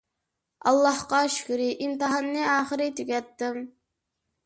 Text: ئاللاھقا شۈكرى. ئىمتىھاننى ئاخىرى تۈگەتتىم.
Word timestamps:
ئاللاھقا 0.69 1.19
شۈكرى. 1.35 1.69
ئىمتىھاننى 1.85 2.51
ئاخىرى 2.57 2.91
تۈگەتتىم. 3.01 3.65